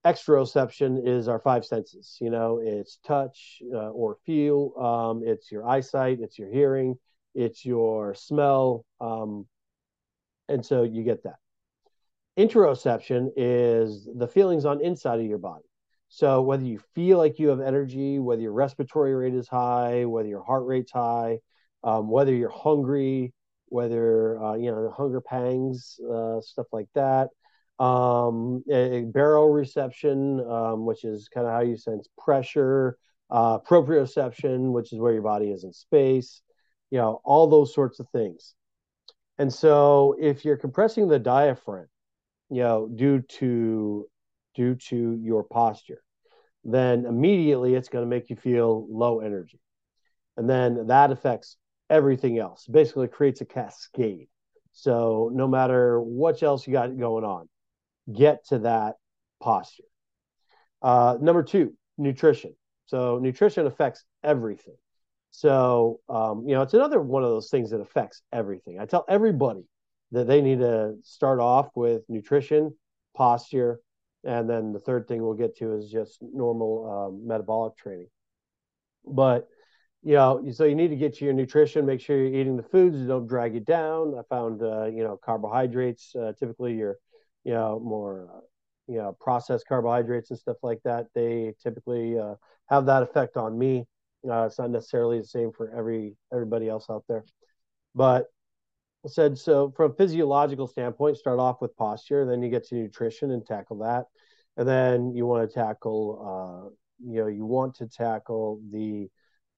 Exteroception 0.05 1.07
is 1.07 1.27
our 1.27 1.39
five 1.39 1.63
senses. 1.63 2.17
You 2.19 2.31
know, 2.31 2.59
it's 2.63 2.97
touch 3.05 3.61
uh, 3.73 3.89
or 3.89 4.17
feel. 4.25 4.73
Um, 4.77 5.21
it's 5.23 5.51
your 5.51 5.67
eyesight. 5.67 6.19
It's 6.21 6.39
your 6.39 6.49
hearing. 6.49 6.95
It's 7.35 7.63
your 7.63 8.15
smell. 8.15 8.83
Um, 8.99 9.45
and 10.49 10.65
so 10.65 10.83
you 10.83 11.03
get 11.03 11.23
that. 11.23 11.35
Interoception 12.37 13.29
is 13.37 14.09
the 14.15 14.27
feelings 14.27 14.65
on 14.65 14.81
inside 14.81 15.19
of 15.19 15.25
your 15.25 15.37
body. 15.37 15.65
So 16.09 16.41
whether 16.41 16.65
you 16.65 16.79
feel 16.95 17.17
like 17.17 17.39
you 17.39 17.49
have 17.49 17.61
energy, 17.61 18.19
whether 18.19 18.41
your 18.41 18.51
respiratory 18.51 19.13
rate 19.13 19.35
is 19.35 19.47
high, 19.47 20.05
whether 20.05 20.27
your 20.27 20.43
heart 20.43 20.65
rate's 20.65 20.91
high, 20.91 21.39
um, 21.83 22.09
whether 22.09 22.33
you're 22.33 22.49
hungry, 22.49 23.33
whether 23.67 24.41
uh, 24.41 24.55
you 24.55 24.71
know 24.71 24.93
hunger 24.95 25.21
pangs, 25.21 25.99
uh, 26.11 26.41
stuff 26.41 26.67
like 26.71 26.87
that. 26.95 27.29
Um, 27.79 28.63
baroreception, 28.69 30.47
um, 30.47 30.85
which 30.85 31.03
is 31.03 31.29
kind 31.29 31.47
of 31.47 31.53
how 31.53 31.61
you 31.61 31.77
sense 31.77 32.07
pressure, 32.19 32.97
uh, 33.31 33.57
proprioception, 33.59 34.71
which 34.71 34.93
is 34.93 34.99
where 34.99 35.13
your 35.13 35.23
body 35.23 35.49
is 35.49 35.63
in 35.63 35.73
space. 35.73 36.41
You 36.91 36.99
know, 36.99 37.21
all 37.23 37.47
those 37.47 37.73
sorts 37.73 37.99
of 37.99 38.07
things. 38.09 38.53
And 39.39 39.51
so, 39.51 40.15
if 40.19 40.45
you're 40.45 40.57
compressing 40.57 41.07
the 41.07 41.17
diaphragm, 41.17 41.87
you 42.49 42.61
know, 42.61 42.87
due 42.93 43.21
to 43.39 44.07
due 44.53 44.75
to 44.75 45.17
your 45.21 45.43
posture, 45.43 46.03
then 46.63 47.05
immediately 47.05 47.73
it's 47.73 47.89
going 47.89 48.03
to 48.03 48.09
make 48.09 48.29
you 48.29 48.35
feel 48.35 48.85
low 48.89 49.21
energy. 49.21 49.59
And 50.37 50.49
then 50.49 50.87
that 50.87 51.11
affects 51.11 51.57
everything 51.91 52.39
else. 52.39 52.65
Basically, 52.65 53.07
creates 53.07 53.41
a 53.41 53.45
cascade. 53.45 54.27
So 54.73 55.29
no 55.33 55.47
matter 55.47 55.99
what 56.01 56.41
else 56.41 56.65
you 56.65 56.73
got 56.73 56.97
going 56.97 57.25
on, 57.25 57.49
get 58.11 58.47
to 58.47 58.59
that 58.59 58.95
posture. 59.41 59.83
Uh, 60.81 61.17
number 61.21 61.43
two, 61.43 61.73
nutrition. 61.97 62.55
So 62.87 63.19
nutrition 63.19 63.67
affects 63.67 64.03
everything. 64.23 64.77
So 65.31 65.99
um, 66.09 66.45
you 66.47 66.55
know, 66.55 66.61
it's 66.61 66.73
another 66.73 67.01
one 67.01 67.23
of 67.23 67.29
those 67.29 67.49
things 67.49 67.69
that 67.71 67.81
affects 67.81 68.21
everything. 68.33 68.79
I 68.79 68.85
tell 68.85 69.05
everybody 69.07 69.63
that 70.11 70.27
they 70.27 70.41
need 70.41 70.59
to 70.59 70.95
start 71.03 71.39
off 71.39 71.69
with 71.75 72.01
nutrition, 72.09 72.75
posture, 73.15 73.79
and 74.23 74.49
then 74.49 74.73
the 74.73 74.79
third 74.79 75.07
thing 75.07 75.23
we'll 75.23 75.33
get 75.33 75.57
to 75.57 75.73
is 75.75 75.89
just 75.89 76.21
normal 76.21 76.89
um, 76.89 77.27
metabolic 77.27 77.75
training. 77.77 78.09
But 79.05 79.47
you 80.03 80.13
know, 80.13 80.43
so 80.51 80.65
you 80.65 80.75
need 80.75 80.87
to 80.89 80.95
get 80.95 81.15
to 81.17 81.25
your 81.25 81.33
nutrition. 81.33 81.85
Make 81.85 82.01
sure 82.01 82.17
you're 82.17 82.39
eating 82.39 82.57
the 82.57 82.63
foods 82.63 82.97
that 82.99 83.07
don't 83.07 83.27
drag 83.27 83.53
you 83.53 83.59
down. 83.59 84.15
I 84.17 84.23
found, 84.29 84.63
uh, 84.63 84.85
you 84.85 85.03
know, 85.03 85.19
carbohydrates. 85.23 86.15
Uh, 86.15 86.33
typically, 86.39 86.73
your, 86.73 86.97
you 87.43 87.53
know, 87.53 87.79
more, 87.79 88.27
uh, 88.33 88.39
you 88.87 88.97
know, 88.97 89.15
processed 89.19 89.67
carbohydrates 89.67 90.31
and 90.31 90.39
stuff 90.39 90.57
like 90.63 90.79
that. 90.85 91.05
They 91.13 91.53
typically 91.61 92.17
uh, 92.17 92.35
have 92.69 92.87
that 92.87 93.03
effect 93.03 93.37
on 93.37 93.57
me. 93.57 93.85
Uh, 94.27 94.45
it's 94.45 94.59
not 94.59 94.71
necessarily 94.71 95.19
the 95.19 95.25
same 95.25 95.51
for 95.51 95.71
every 95.75 96.15
everybody 96.31 96.67
else 96.69 96.87
out 96.89 97.03
there, 97.07 97.23
but 97.95 98.25
I 99.03 99.09
said 99.09 99.37
so 99.37 99.73
from 99.75 99.95
physiological 99.95 100.67
standpoint. 100.67 101.17
Start 101.17 101.39
off 101.39 101.61
with 101.61 101.75
posture, 101.75 102.25
then 102.25 102.43
you 102.43 102.49
get 102.49 102.67
to 102.67 102.75
nutrition 102.75 103.31
and 103.31 103.45
tackle 103.45 103.79
that, 103.79 104.05
and 104.57 104.67
then 104.67 105.15
you 105.15 105.25
want 105.25 105.49
to 105.49 105.53
tackle, 105.53 106.21
uh, 106.21 106.69
you 107.03 107.21
know, 107.21 107.27
you 107.27 107.45
want 107.45 107.75
to 107.75 107.87
tackle 107.87 108.61
the 108.71 109.09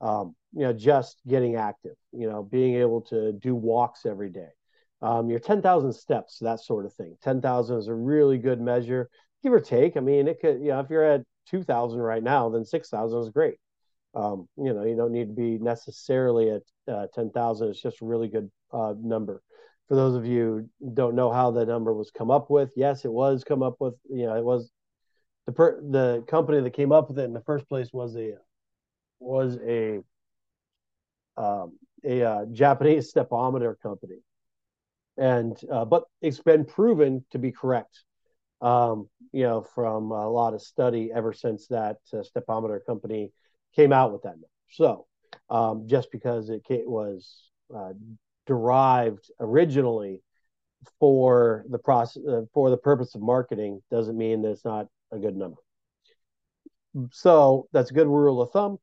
um, 0.03 0.35
you 0.51 0.63
know, 0.63 0.73
just 0.73 1.21
getting 1.27 1.55
active, 1.55 1.95
you 2.11 2.29
know, 2.29 2.43
being 2.43 2.75
able 2.75 3.01
to 3.01 3.31
do 3.31 3.55
walks 3.55 4.05
every 4.05 4.29
day. 4.29 4.49
Um, 5.01 5.29
your 5.29 5.39
10,000 5.39 5.93
steps, 5.93 6.37
that 6.41 6.59
sort 6.59 6.85
of 6.85 6.93
thing. 6.93 7.17
10,000 7.23 7.77
is 7.77 7.87
a 7.87 7.93
really 7.93 8.37
good 8.37 8.61
measure, 8.61 9.09
give 9.41 9.53
or 9.53 9.61
take. 9.61 9.95
I 9.97 10.01
mean, 10.01 10.27
it 10.27 10.39
could, 10.41 10.59
you 10.59 10.67
know, 10.67 10.81
if 10.81 10.89
you're 10.89 11.03
at 11.03 11.23
2,000 11.47 11.99
right 11.99 12.21
now, 12.21 12.49
then 12.49 12.65
6,000 12.65 13.19
is 13.19 13.29
great. 13.29 13.55
Um, 14.13 14.47
you 14.57 14.73
know, 14.73 14.83
you 14.83 14.95
don't 14.95 15.11
need 15.13 15.27
to 15.27 15.33
be 15.33 15.57
necessarily 15.57 16.51
at 16.51 16.61
uh, 16.93 17.07
10,000. 17.13 17.69
It's 17.69 17.81
just 17.81 18.01
a 18.01 18.05
really 18.05 18.27
good 18.27 18.51
uh, 18.71 18.93
number. 19.01 19.41
For 19.87 19.95
those 19.95 20.15
of 20.15 20.25
you 20.25 20.69
don't 20.93 21.15
know 21.15 21.31
how 21.31 21.51
the 21.51 21.65
number 21.65 21.93
was 21.93 22.11
come 22.11 22.29
up 22.29 22.49
with, 22.49 22.71
yes, 22.75 23.05
it 23.05 23.11
was 23.11 23.43
come 23.43 23.63
up 23.63 23.75
with. 23.79 23.95
You 24.09 24.27
know, 24.27 24.35
it 24.35 24.43
was 24.43 24.71
the 25.45 25.51
per- 25.51 25.81
the 25.81 26.23
company 26.27 26.61
that 26.61 26.71
came 26.71 26.91
up 26.91 27.09
with 27.09 27.19
it 27.19 27.23
in 27.25 27.33
the 27.33 27.41
first 27.41 27.67
place 27.67 27.91
was 27.91 28.15
a 28.15 28.37
was 29.23 29.57
a 29.65 29.99
um, 31.35 31.77
a 32.05 32.21
uh, 32.21 32.45
Japanese 32.51 33.11
stepometer 33.11 33.75
company, 33.81 34.17
and 35.17 35.57
uh, 35.71 35.85
but 35.85 36.03
it's 36.21 36.39
been 36.39 36.65
proven 36.65 37.25
to 37.31 37.39
be 37.39 37.51
correct. 37.51 38.03
Um, 38.61 39.09
you 39.31 39.43
know, 39.43 39.65
from 39.75 40.11
a 40.11 40.29
lot 40.29 40.53
of 40.53 40.61
study 40.61 41.11
ever 41.13 41.33
since 41.33 41.67
that 41.67 41.97
uh, 42.13 42.17
stepometer 42.17 42.79
company 42.85 43.31
came 43.75 43.91
out 43.91 44.13
with 44.13 44.23
that 44.23 44.35
number. 44.35 44.47
So, 44.69 45.05
um, 45.49 45.87
just 45.87 46.11
because 46.11 46.49
it 46.49 46.63
was 46.69 47.51
uh, 47.75 47.93
derived 48.45 49.31
originally 49.39 50.21
for 50.99 51.65
the 51.69 51.77
process 51.77 52.23
uh, 52.27 52.41
for 52.53 52.69
the 52.69 52.77
purpose 52.77 53.15
of 53.15 53.21
marketing 53.21 53.81
doesn't 53.89 54.17
mean 54.17 54.41
that 54.41 54.51
it's 54.51 54.65
not 54.65 54.87
a 55.11 55.17
good 55.17 55.35
number. 55.35 55.57
So 57.11 57.67
that's 57.71 57.91
a 57.91 57.93
good 57.93 58.07
rule 58.07 58.41
of 58.41 58.51
thumb. 58.51 58.77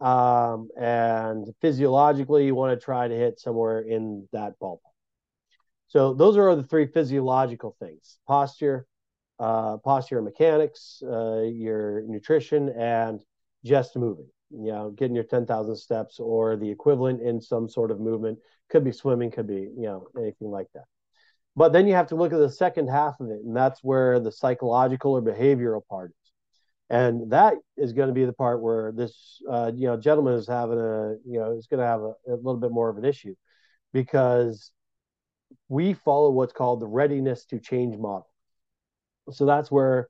Um, 0.00 0.68
and 0.78 1.46
physiologically, 1.60 2.46
you 2.46 2.54
want 2.54 2.78
to 2.78 2.82
try 2.82 3.06
to 3.06 3.14
hit 3.14 3.38
somewhere 3.38 3.80
in 3.80 4.26
that 4.32 4.54
ballpark. 4.60 4.78
So 5.88 6.14
those 6.14 6.36
are 6.36 6.54
the 6.54 6.62
three 6.62 6.86
physiological 6.86 7.76
things: 7.80 8.18
posture, 8.26 8.86
uh, 9.38 9.78
posture 9.78 10.22
mechanics, 10.22 11.02
uh, 11.06 11.42
your 11.42 12.02
nutrition, 12.06 12.70
and 12.70 13.20
just 13.64 13.96
moving. 13.96 14.28
You 14.50 14.72
know, 14.72 14.90
getting 14.90 15.14
your 15.14 15.24
ten 15.24 15.46
thousand 15.46 15.76
steps 15.76 16.18
or 16.18 16.56
the 16.56 16.70
equivalent 16.70 17.20
in 17.20 17.40
some 17.40 17.68
sort 17.68 17.90
of 17.90 18.00
movement. 18.00 18.38
Could 18.70 18.84
be 18.84 18.92
swimming, 18.92 19.30
could 19.30 19.46
be 19.46 19.68
you 19.76 19.82
know 19.82 20.06
anything 20.16 20.50
like 20.50 20.68
that. 20.74 20.84
But 21.56 21.72
then 21.72 21.86
you 21.86 21.94
have 21.94 22.06
to 22.08 22.14
look 22.16 22.32
at 22.32 22.38
the 22.38 22.50
second 22.50 22.88
half 22.88 23.20
of 23.20 23.28
it, 23.30 23.40
and 23.44 23.54
that's 23.54 23.82
where 23.82 24.20
the 24.20 24.32
psychological 24.32 25.12
or 25.12 25.22
behavioral 25.22 25.86
part 25.88 26.12
and 26.90 27.30
that 27.30 27.54
is 27.76 27.92
going 27.92 28.08
to 28.08 28.14
be 28.14 28.24
the 28.24 28.32
part 28.32 28.60
where 28.60 28.92
this 28.92 29.40
uh, 29.48 29.70
you 29.74 29.86
know 29.86 29.96
gentleman 29.96 30.34
is 30.34 30.46
having 30.46 30.78
a 30.78 31.14
you 31.24 31.38
know 31.38 31.56
is 31.56 31.68
going 31.68 31.80
to 31.80 31.86
have 31.86 32.00
a, 32.00 32.14
a, 32.28 32.34
little 32.34 32.56
bit 32.56 32.72
more 32.72 32.90
of 32.90 32.98
an 32.98 33.04
issue 33.04 33.34
because 33.92 34.72
we 35.68 35.94
follow 35.94 36.30
what's 36.30 36.52
called 36.52 36.80
the 36.80 36.86
readiness 36.86 37.44
to 37.46 37.58
change 37.58 37.96
model. 37.96 38.28
So 39.30 39.46
that's 39.46 39.70
where 39.70 40.08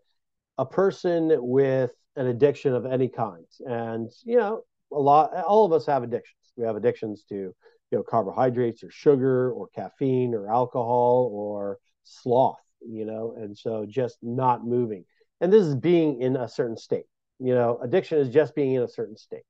a 0.58 0.64
person 0.66 1.30
with 1.38 1.92
an 2.16 2.26
addiction 2.26 2.74
of 2.74 2.86
any 2.86 3.08
kind 3.08 3.46
and 3.66 4.10
you 4.24 4.36
know 4.36 4.62
a 4.92 4.98
lot 4.98 5.32
all 5.46 5.66
of 5.66 5.72
us 5.72 5.86
have 5.86 6.02
addictions. 6.02 6.52
We 6.56 6.64
have 6.64 6.76
addictions 6.76 7.24
to 7.28 7.34
you 7.34 7.54
know 7.92 8.02
carbohydrates 8.02 8.82
or 8.82 8.90
sugar 8.90 9.52
or 9.52 9.68
caffeine 9.68 10.34
or 10.34 10.50
alcohol 10.50 11.30
or 11.32 11.78
sloth 12.04 12.56
you 12.80 13.04
know 13.04 13.34
and 13.36 13.56
so 13.56 13.84
just 13.86 14.16
not 14.22 14.64
moving 14.64 15.04
and 15.40 15.52
this 15.52 15.64
is 15.64 15.74
being 15.74 16.20
in 16.20 16.36
a 16.36 16.48
certain 16.48 16.76
state. 16.76 17.06
You 17.38 17.54
know, 17.54 17.78
addiction 17.82 18.18
is 18.18 18.28
just 18.28 18.54
being 18.54 18.74
in 18.74 18.82
a 18.82 18.88
certain 18.88 19.16
state. 19.16 19.44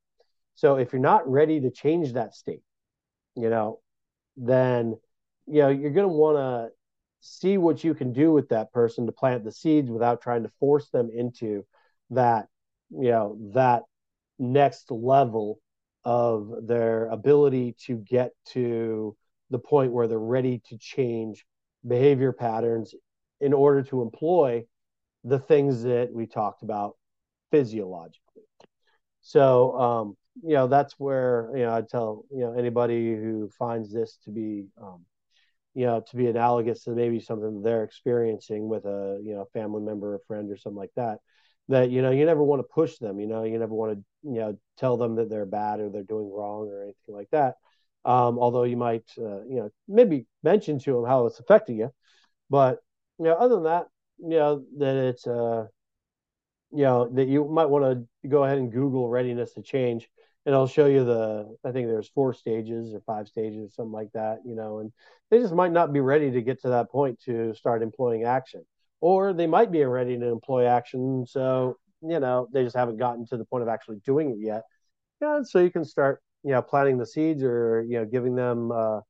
So 0.54 0.76
if 0.76 0.92
you're 0.92 1.00
not 1.00 1.28
ready 1.28 1.60
to 1.60 1.70
change 1.70 2.12
that 2.12 2.34
state, 2.34 2.62
you 3.34 3.50
know, 3.50 3.80
then 4.36 4.96
you 5.46 5.62
know 5.62 5.68
you're 5.68 5.90
going 5.90 6.08
to 6.08 6.12
want 6.12 6.36
to 6.36 6.70
see 7.20 7.58
what 7.58 7.84
you 7.84 7.94
can 7.94 8.12
do 8.12 8.32
with 8.32 8.48
that 8.48 8.72
person 8.72 9.06
to 9.06 9.12
plant 9.12 9.44
the 9.44 9.52
seeds 9.52 9.90
without 9.90 10.22
trying 10.22 10.42
to 10.42 10.50
force 10.60 10.88
them 10.88 11.10
into 11.14 11.64
that 12.10 12.46
you 12.90 13.10
know 13.10 13.36
that 13.54 13.82
next 14.38 14.90
level 14.90 15.60
of 16.04 16.66
their 16.66 17.06
ability 17.06 17.76
to 17.86 17.96
get 17.96 18.32
to 18.46 19.16
the 19.50 19.58
point 19.58 19.92
where 19.92 20.08
they're 20.08 20.18
ready 20.18 20.62
to 20.68 20.78
change 20.78 21.44
behavior 21.86 22.32
patterns 22.32 22.94
in 23.40 23.52
order 23.52 23.82
to 23.82 24.00
employ 24.00 24.64
the 25.24 25.38
things 25.38 25.82
that 25.82 26.12
we 26.12 26.26
talked 26.26 26.62
about 26.62 26.96
physiologically. 27.50 28.44
So, 29.22 29.78
um, 29.78 30.16
you 30.42 30.54
know, 30.54 30.66
that's 30.66 30.94
where, 30.98 31.50
you 31.54 31.62
know, 31.62 31.74
I 31.74 31.82
tell, 31.82 32.24
you 32.30 32.40
know, 32.40 32.54
anybody 32.54 33.14
who 33.14 33.50
finds 33.58 33.92
this 33.92 34.18
to 34.24 34.30
be, 34.30 34.66
um, 34.80 35.04
you 35.74 35.86
know, 35.86 36.02
to 36.10 36.16
be 36.16 36.26
analogous 36.28 36.84
to 36.84 36.90
maybe 36.90 37.20
something 37.20 37.62
they're 37.62 37.84
experiencing 37.84 38.68
with 38.68 38.84
a, 38.86 39.20
you 39.22 39.34
know, 39.34 39.46
family 39.52 39.82
member, 39.82 40.14
a 40.14 40.20
friend, 40.26 40.50
or 40.50 40.56
something 40.56 40.78
like 40.78 40.94
that, 40.96 41.18
that, 41.68 41.90
you 41.90 42.02
know, 42.02 42.10
you 42.10 42.24
never 42.24 42.42
want 42.42 42.60
to 42.60 42.74
push 42.74 42.96
them, 42.98 43.20
you 43.20 43.26
know, 43.26 43.44
you 43.44 43.58
never 43.58 43.74
want 43.74 43.92
to, 43.92 44.04
you 44.22 44.40
know, 44.40 44.58
tell 44.78 44.96
them 44.96 45.16
that 45.16 45.28
they're 45.28 45.46
bad 45.46 45.80
or 45.80 45.90
they're 45.90 46.02
doing 46.02 46.30
wrong 46.32 46.68
or 46.68 46.82
anything 46.82 47.14
like 47.14 47.30
that. 47.30 47.56
Um, 48.04 48.38
although 48.38 48.64
you 48.64 48.76
might, 48.78 49.04
uh, 49.18 49.42
you 49.42 49.56
know, 49.56 49.70
maybe 49.86 50.26
mention 50.42 50.78
to 50.80 50.94
them 50.94 51.04
how 51.04 51.26
it's 51.26 51.38
affecting 51.38 51.76
you. 51.76 51.90
But, 52.48 52.78
you 53.18 53.26
know, 53.26 53.34
other 53.34 53.56
than 53.56 53.64
that, 53.64 53.86
you 54.22 54.30
know 54.38 54.64
that 54.78 54.96
it's 54.96 55.26
uh 55.26 55.66
you 56.72 56.84
know 56.84 57.08
that 57.14 57.28
you 57.28 57.44
might 57.48 57.66
want 57.66 57.84
to 58.22 58.28
go 58.28 58.44
ahead 58.44 58.58
and 58.58 58.72
google 58.72 59.08
readiness 59.08 59.54
to 59.54 59.62
change 59.62 60.08
and 60.46 60.54
i'll 60.54 60.66
show 60.66 60.86
you 60.86 61.04
the 61.04 61.56
i 61.64 61.72
think 61.72 61.88
there's 61.88 62.08
four 62.08 62.32
stages 62.32 62.94
or 62.94 63.00
five 63.00 63.26
stages 63.28 63.74
something 63.74 63.92
like 63.92 64.10
that 64.12 64.38
you 64.44 64.54
know 64.54 64.78
and 64.78 64.92
they 65.30 65.38
just 65.38 65.54
might 65.54 65.72
not 65.72 65.92
be 65.92 66.00
ready 66.00 66.30
to 66.30 66.42
get 66.42 66.60
to 66.60 66.68
that 66.68 66.90
point 66.90 67.20
to 67.24 67.54
start 67.54 67.82
employing 67.82 68.24
action. 68.24 68.64
Or 69.00 69.32
they 69.32 69.46
might 69.46 69.70
be 69.70 69.84
ready 69.84 70.18
to 70.18 70.26
employ 70.26 70.66
action 70.66 71.24
so 71.26 71.76
you 72.02 72.20
know 72.20 72.48
they 72.52 72.64
just 72.64 72.76
haven't 72.76 72.98
gotten 72.98 73.26
to 73.26 73.36
the 73.36 73.44
point 73.44 73.62
of 73.62 73.68
actually 73.68 74.00
doing 74.04 74.30
it 74.30 74.38
yet. 74.40 74.62
Yeah 75.20 75.42
so 75.44 75.60
you 75.60 75.70
can 75.70 75.84
start 75.84 76.22
you 76.42 76.50
know 76.52 76.62
planting 76.62 76.98
the 76.98 77.06
seeds 77.06 77.42
or 77.42 77.84
you 77.88 77.98
know 77.98 78.04
giving 78.04 78.34
them 78.34 78.72
uh 78.72 79.00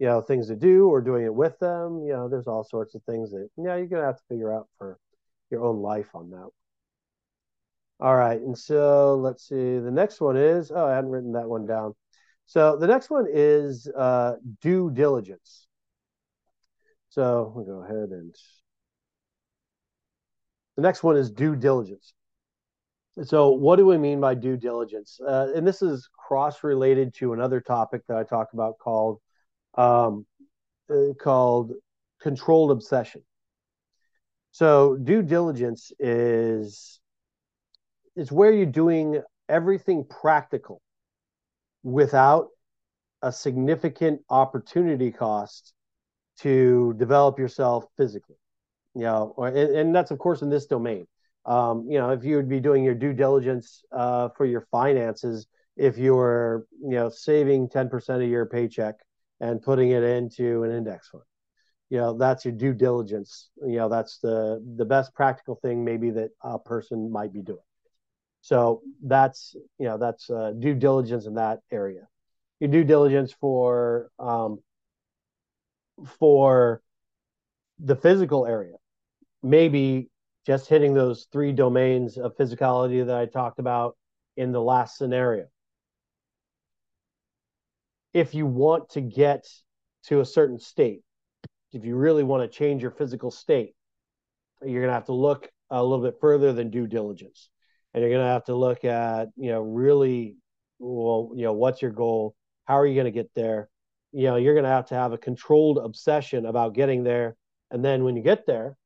you 0.00 0.06
know 0.06 0.20
things 0.20 0.48
to 0.48 0.56
do 0.56 0.88
or 0.88 1.00
doing 1.00 1.24
it 1.24 1.34
with 1.34 1.56
them 1.60 2.02
you 2.02 2.12
know 2.12 2.28
there's 2.28 2.48
all 2.48 2.64
sorts 2.64 2.94
of 2.96 3.02
things 3.04 3.30
that 3.30 3.48
yeah 3.58 3.76
you're 3.76 3.86
gonna 3.86 4.04
have 4.04 4.16
to 4.16 4.24
figure 4.28 4.52
out 4.52 4.66
for 4.78 4.98
your 5.50 5.62
own 5.62 5.80
life 5.82 6.14
on 6.14 6.30
that. 6.30 6.48
All 8.00 8.16
right 8.16 8.40
and 8.40 8.56
so 8.56 9.14
let's 9.16 9.46
see 9.46 9.78
the 9.78 9.90
next 9.90 10.20
one 10.20 10.36
is 10.36 10.72
oh 10.74 10.86
i 10.86 10.94
hadn't 10.94 11.10
written 11.10 11.32
that 11.32 11.48
one 11.48 11.66
down. 11.66 11.94
So 12.46 12.76
the 12.76 12.88
next 12.88 13.10
one 13.10 13.26
is 13.32 13.86
uh, 13.96 14.34
due 14.60 14.90
diligence. 14.90 15.68
So 17.10 17.52
we'll 17.54 17.64
go 17.64 17.84
ahead 17.84 18.10
and 18.10 18.34
the 20.74 20.82
next 20.82 21.04
one 21.04 21.16
is 21.16 21.30
due 21.30 21.54
diligence. 21.54 22.12
So 23.22 23.50
what 23.50 23.76
do 23.76 23.86
we 23.86 23.98
mean 23.98 24.20
by 24.20 24.34
due 24.34 24.56
diligence? 24.56 25.20
Uh, 25.20 25.52
and 25.54 25.64
this 25.64 25.82
is 25.82 26.08
cross 26.16 26.64
related 26.64 27.14
to 27.14 27.34
another 27.34 27.60
topic 27.60 28.02
that 28.08 28.16
i 28.16 28.24
talk 28.24 28.52
about 28.52 28.78
called 28.78 29.20
um, 29.74 30.26
uh, 30.90 31.14
called 31.20 31.72
controlled 32.20 32.70
obsession. 32.70 33.22
So 34.52 34.96
due 34.96 35.22
diligence 35.22 35.92
is 35.98 37.00
is 38.16 38.32
where 38.32 38.52
you're 38.52 38.66
doing 38.66 39.22
everything 39.48 40.04
practical 40.04 40.80
without 41.82 42.48
a 43.22 43.32
significant 43.32 44.20
opportunity 44.28 45.10
cost 45.12 45.72
to 46.40 46.94
develop 46.96 47.38
yourself 47.38 47.84
physically. 47.96 48.36
You 48.94 49.02
know, 49.02 49.34
or, 49.36 49.48
and, 49.48 49.56
and 49.76 49.94
that's 49.94 50.10
of 50.10 50.18
course 50.18 50.42
in 50.42 50.50
this 50.50 50.66
domain. 50.66 51.06
Um, 51.46 51.86
you 51.88 51.98
know, 51.98 52.10
if 52.10 52.24
you 52.24 52.36
would 52.36 52.48
be 52.48 52.60
doing 52.60 52.84
your 52.84 52.94
due 52.94 53.12
diligence 53.12 53.82
uh, 53.92 54.28
for 54.36 54.44
your 54.44 54.66
finances, 54.70 55.46
if 55.76 55.96
you 55.96 56.14
were, 56.14 56.66
you 56.82 56.90
know, 56.90 57.08
saving 57.08 57.68
10% 57.68 58.22
of 58.22 58.28
your 58.28 58.46
paycheck 58.46 58.96
and 59.40 59.62
putting 59.62 59.90
it 59.90 60.02
into 60.02 60.62
an 60.64 60.70
index 60.70 61.08
fund, 61.08 61.24
you 61.90 61.98
know, 61.98 62.16
that's 62.16 62.44
your 62.44 62.52
due 62.54 62.72
diligence. 62.74 63.50
You 63.66 63.78
know, 63.78 63.88
that's 63.88 64.18
the 64.18 64.64
the 64.76 64.84
best 64.84 65.14
practical 65.14 65.56
thing 65.56 65.84
maybe 65.84 66.10
that 66.10 66.30
a 66.42 66.58
person 66.58 67.10
might 67.10 67.32
be 67.32 67.42
doing. 67.42 67.58
So 68.42 68.82
that's 69.02 69.54
you 69.78 69.86
know 69.86 69.98
that's 69.98 70.30
uh, 70.30 70.52
due 70.58 70.74
diligence 70.74 71.26
in 71.26 71.34
that 71.34 71.60
area. 71.70 72.08
Your 72.60 72.70
due 72.70 72.84
diligence 72.84 73.32
for 73.32 74.10
um, 74.18 74.60
for 76.18 76.82
the 77.78 77.96
physical 77.96 78.46
area, 78.46 78.76
maybe 79.42 80.10
just 80.46 80.68
hitting 80.68 80.94
those 80.94 81.26
three 81.32 81.52
domains 81.52 82.18
of 82.18 82.36
physicality 82.36 83.04
that 83.04 83.16
I 83.16 83.26
talked 83.26 83.58
about 83.58 83.96
in 84.36 84.52
the 84.52 84.60
last 84.60 84.96
scenario. 84.96 85.46
If 88.12 88.34
you 88.34 88.46
want 88.46 88.90
to 88.90 89.00
get 89.00 89.46
to 90.04 90.20
a 90.20 90.24
certain 90.24 90.58
state, 90.58 91.02
if 91.72 91.84
you 91.84 91.96
really 91.96 92.24
want 92.24 92.42
to 92.42 92.58
change 92.58 92.82
your 92.82 92.90
physical 92.90 93.30
state, 93.30 93.74
you're 94.62 94.82
going 94.82 94.90
to 94.90 94.94
have 94.94 95.06
to 95.06 95.12
look 95.12 95.48
a 95.70 95.82
little 95.82 96.04
bit 96.04 96.18
further 96.20 96.52
than 96.52 96.70
due 96.70 96.86
diligence. 96.86 97.48
And 97.94 98.02
you're 98.02 98.10
going 98.10 98.24
to 98.24 98.32
have 98.32 98.44
to 98.44 98.54
look 98.54 98.84
at, 98.84 99.28
you 99.36 99.50
know, 99.50 99.60
really, 99.62 100.36
well, 100.78 101.32
you 101.34 101.44
know, 101.44 101.52
what's 101.52 101.82
your 101.82 101.90
goal? 101.92 102.34
How 102.64 102.78
are 102.78 102.86
you 102.86 102.94
going 102.94 103.06
to 103.06 103.10
get 103.10 103.30
there? 103.34 103.68
You 104.12 104.24
know, 104.24 104.36
you're 104.36 104.54
going 104.54 104.64
to 104.64 104.70
have 104.70 104.86
to 104.86 104.94
have 104.94 105.12
a 105.12 105.18
controlled 105.18 105.78
obsession 105.78 106.46
about 106.46 106.74
getting 106.74 107.04
there. 107.04 107.36
And 107.70 107.84
then 107.84 108.04
when 108.04 108.16
you 108.16 108.22
get 108.22 108.46
there, 108.46 108.76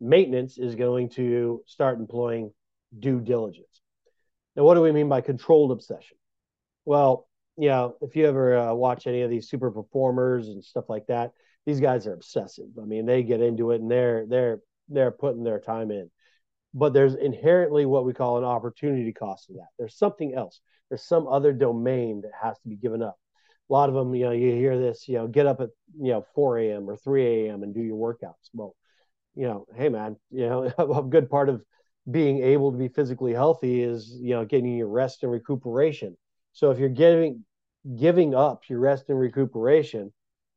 maintenance 0.00 0.56
is 0.56 0.74
going 0.74 1.10
to 1.10 1.62
start 1.66 1.98
employing 1.98 2.52
due 2.98 3.20
diligence. 3.20 3.66
Now, 4.56 4.64
what 4.64 4.74
do 4.74 4.80
we 4.80 4.92
mean 4.92 5.08
by 5.08 5.20
controlled 5.20 5.70
obsession? 5.70 6.16
Well, 6.84 7.28
you 7.56 7.68
know, 7.68 7.96
if 8.00 8.16
you 8.16 8.26
ever 8.26 8.56
uh, 8.56 8.74
watch 8.74 9.06
any 9.06 9.22
of 9.22 9.30
these 9.30 9.48
super 9.48 9.70
performers 9.70 10.48
and 10.48 10.64
stuff 10.64 10.88
like 10.88 11.06
that, 11.08 11.32
these 11.66 11.80
guys 11.80 12.06
are 12.06 12.14
obsessive. 12.14 12.68
I 12.80 12.84
mean, 12.84 13.06
they 13.06 13.22
get 13.22 13.40
into 13.40 13.70
it 13.72 13.80
and 13.80 13.90
they're 13.90 14.26
they're 14.26 14.60
they're 14.88 15.10
putting 15.10 15.44
their 15.44 15.60
time 15.60 15.90
in. 15.90 16.10
But 16.72 16.92
there's 16.92 17.14
inherently 17.14 17.84
what 17.84 18.04
we 18.04 18.12
call 18.12 18.38
an 18.38 18.44
opportunity 18.44 19.12
cost 19.12 19.50
of 19.50 19.56
that. 19.56 19.68
There's 19.78 19.96
something 19.96 20.34
else. 20.34 20.60
There's 20.88 21.04
some 21.04 21.26
other 21.26 21.52
domain 21.52 22.22
that 22.22 22.32
has 22.40 22.58
to 22.60 22.68
be 22.68 22.76
given 22.76 23.02
up. 23.02 23.18
A 23.68 23.72
lot 23.72 23.88
of 23.88 23.94
them, 23.94 24.14
you 24.14 24.24
know, 24.24 24.32
you 24.32 24.52
hear 24.52 24.78
this, 24.78 25.06
you 25.06 25.14
know, 25.14 25.26
get 25.26 25.46
up 25.46 25.60
at 25.60 25.70
you 26.00 26.12
know 26.12 26.24
4 26.34 26.58
a.m. 26.58 26.88
or 26.88 26.96
3 26.96 27.26
a.m. 27.26 27.62
and 27.62 27.74
do 27.74 27.82
your 27.82 27.96
workouts. 27.96 28.50
Well, 28.52 28.74
you 29.34 29.46
know, 29.46 29.66
hey 29.76 29.88
man, 29.88 30.16
you 30.30 30.48
know, 30.48 30.72
a 30.78 31.02
good 31.02 31.28
part 31.30 31.48
of 31.48 31.62
being 32.10 32.42
able 32.42 32.72
to 32.72 32.78
be 32.78 32.88
physically 32.88 33.32
healthy 33.32 33.82
is 33.82 34.16
you 34.20 34.30
know 34.30 34.44
getting 34.44 34.76
your 34.76 34.88
rest 34.88 35.22
and 35.22 35.30
recuperation. 35.30 36.16
So 36.52 36.70
if 36.70 36.78
you're 36.78 36.88
giving 36.88 37.44
giving 37.98 38.34
up 38.34 38.68
your 38.68 38.78
rest 38.80 39.08
and 39.08 39.18
recuperation 39.18 40.12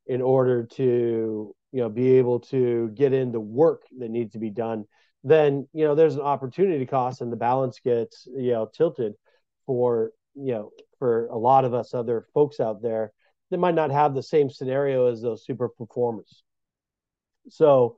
in 0.06 0.20
order 0.20 0.64
to 0.64 1.54
you 1.72 1.80
know 1.80 1.88
be 1.88 2.18
able 2.18 2.40
to 2.40 2.90
get 2.94 3.12
into 3.12 3.40
work 3.40 3.82
that 3.98 4.10
needs 4.10 4.32
to 4.32 4.38
be 4.38 4.50
done 4.50 4.84
then 5.24 5.66
you 5.72 5.84
know 5.84 5.94
there's 5.94 6.16
an 6.16 6.20
opportunity 6.20 6.84
cost 6.84 7.22
and 7.22 7.32
the 7.32 7.36
balance 7.36 7.80
gets 7.82 8.28
you 8.36 8.52
know 8.52 8.68
tilted 8.72 9.14
for 9.64 10.10
you 10.34 10.52
know 10.52 10.70
for 10.98 11.26
a 11.28 11.36
lot 11.36 11.64
of 11.64 11.72
us 11.72 11.94
other 11.94 12.26
folks 12.34 12.60
out 12.60 12.82
there 12.82 13.10
that 13.50 13.58
might 13.58 13.74
not 13.74 13.90
have 13.90 14.14
the 14.14 14.22
same 14.22 14.50
scenario 14.50 15.06
as 15.06 15.22
those 15.22 15.44
super 15.44 15.68
performers. 15.68 16.42
So 17.48 17.96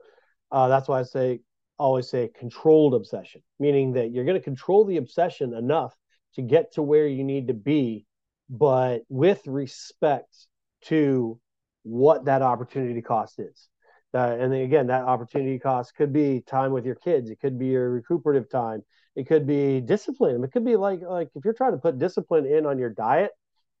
uh, 0.51 0.67
that's 0.67 0.87
why 0.87 0.99
i 0.99 1.03
say 1.03 1.39
always 1.79 2.09
say 2.09 2.29
controlled 2.39 2.95
obsession 2.95 3.41
meaning 3.59 3.93
that 3.93 4.11
you're 4.11 4.25
going 4.25 4.37
to 4.37 4.43
control 4.43 4.83
the 4.85 4.97
obsession 4.97 5.53
enough 5.53 5.93
to 6.37 6.41
get 6.41 6.73
to 6.73 6.81
where 6.81 7.07
you 7.07 7.23
need 7.23 7.47
to 7.47 7.53
be 7.53 8.07
but 8.49 9.01
with 9.09 9.41
respect 9.45 10.47
to 10.85 11.39
what 11.83 12.25
that 12.25 12.41
opportunity 12.41 13.01
cost 13.01 13.39
is. 13.39 13.69
Uh, 14.13 14.35
and 14.39 14.51
then 14.51 14.61
again, 14.61 14.87
that 14.87 15.03
opportunity 15.03 15.59
cost 15.59 15.93
could 15.95 16.13
be 16.13 16.41
time 16.47 16.71
with 16.71 16.85
your 16.85 16.95
kids. 16.95 17.29
It 17.29 17.39
could 17.39 17.59
be 17.59 17.67
your 17.67 17.89
recuperative 17.89 18.49
time. 18.49 18.83
It 19.15 19.27
could 19.27 19.45
be 19.45 19.81
discipline. 19.81 20.43
It 20.43 20.51
could 20.51 20.65
be 20.65 20.75
like 20.75 21.01
like 21.01 21.29
if 21.35 21.43
you're 21.43 21.53
trying 21.53 21.73
to 21.73 21.77
put 21.77 21.99
discipline 21.99 22.45
in 22.45 22.65
on 22.65 22.79
your 22.79 22.89
diet 22.89 23.31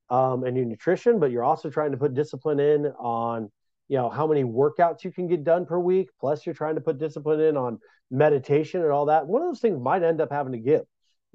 um, 0.09 0.43
and 0.43 0.57
your 0.57 0.65
nutrition, 0.65 1.19
but 1.19 1.31
you're 1.31 1.43
also 1.43 1.69
trying 1.69 1.91
to 1.91 1.97
put 1.97 2.13
discipline 2.13 2.59
in 2.59 2.87
on 2.99 3.49
you 3.87 3.97
know 3.97 4.09
how 4.09 4.27
many 4.27 4.43
workouts 4.43 5.03
you 5.03 5.11
can 5.11 5.27
get 5.27 5.43
done 5.43 5.65
per 5.65 5.79
week. 5.79 6.09
Plus, 6.19 6.45
you're 6.45 6.55
trying 6.55 6.75
to 6.75 6.81
put 6.81 6.97
discipline 6.97 7.39
in 7.39 7.55
on 7.55 7.79
meditation 8.11 8.81
and 8.81 8.91
all 8.91 9.05
that. 9.05 9.25
One 9.25 9.41
of 9.41 9.47
those 9.47 9.61
things 9.61 9.79
might 9.79 10.03
end 10.03 10.19
up 10.19 10.31
having 10.31 10.53
to 10.53 10.59
give. 10.59 10.83